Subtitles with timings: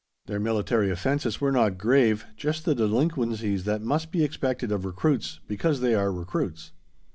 [0.25, 5.41] Their military offences were not grave, just the delinquencies that must be expected of recruits,
[5.47, 6.71] because they are recruits.